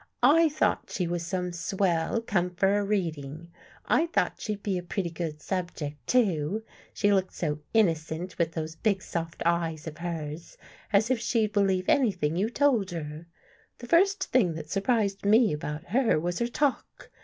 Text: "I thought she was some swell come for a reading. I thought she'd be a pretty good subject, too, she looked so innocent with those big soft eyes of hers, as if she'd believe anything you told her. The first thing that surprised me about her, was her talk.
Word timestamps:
"I 0.23 0.49
thought 0.49 0.89
she 0.89 1.05
was 1.05 1.23
some 1.23 1.53
swell 1.53 2.23
come 2.23 2.55
for 2.55 2.79
a 2.79 2.83
reading. 2.83 3.51
I 3.85 4.07
thought 4.07 4.41
she'd 4.41 4.63
be 4.63 4.79
a 4.79 4.81
pretty 4.81 5.11
good 5.11 5.43
subject, 5.43 6.07
too, 6.07 6.63
she 6.91 7.13
looked 7.13 7.35
so 7.35 7.59
innocent 7.71 8.39
with 8.39 8.53
those 8.53 8.75
big 8.75 9.03
soft 9.03 9.43
eyes 9.45 9.85
of 9.85 9.99
hers, 9.99 10.57
as 10.91 11.11
if 11.11 11.19
she'd 11.19 11.53
believe 11.53 11.85
anything 11.87 12.35
you 12.35 12.49
told 12.49 12.89
her. 12.89 13.27
The 13.77 13.87
first 13.87 14.23
thing 14.31 14.55
that 14.55 14.71
surprised 14.71 15.23
me 15.23 15.53
about 15.53 15.83
her, 15.89 16.19
was 16.19 16.39
her 16.39 16.47
talk. 16.47 17.11